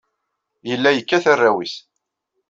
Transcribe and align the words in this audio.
Yella 0.69 0.89
yekkat 0.91 1.25
arraw-nnes. 1.31 1.75